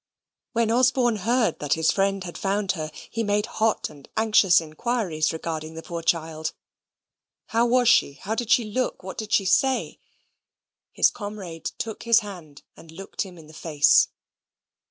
When 0.53 0.71
Osborne 0.71 1.17
heard 1.17 1.59
that 1.59 1.73
his 1.73 1.91
friend 1.91 2.23
had 2.23 2.35
found 2.35 2.71
her, 2.71 2.89
he 3.11 3.21
made 3.21 3.45
hot 3.45 3.87
and 3.87 4.09
anxious 4.17 4.59
inquiries 4.59 5.31
regarding 5.31 5.75
the 5.75 5.83
poor 5.83 6.01
child. 6.01 6.53
How 7.49 7.67
was 7.67 7.87
she? 7.87 8.13
How 8.13 8.33
did 8.33 8.49
she 8.49 8.63
look? 8.63 9.03
What 9.03 9.19
did 9.19 9.31
she 9.31 9.45
say? 9.45 9.99
His 10.91 11.11
comrade 11.11 11.65
took 11.77 12.01
his 12.01 12.21
hand, 12.21 12.63
and 12.75 12.91
looked 12.91 13.21
him 13.21 13.37
in 13.37 13.45
the 13.45 13.53
face. 13.53 14.07